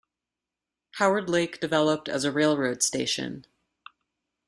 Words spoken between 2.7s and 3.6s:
station.